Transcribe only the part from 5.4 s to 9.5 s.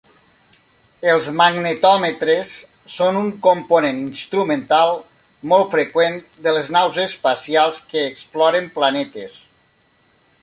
molt freqüent de les naus espacials que exploren planetes.